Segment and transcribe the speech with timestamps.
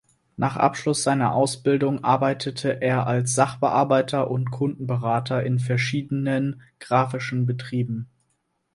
[0.35, 8.09] Nach Abschluss seiner Ausbildung arbeitete er als Sachbearbeiter und Kundenberater in verschiedenen grafischen Betrieben.